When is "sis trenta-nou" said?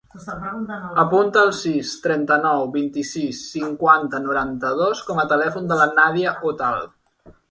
1.57-2.63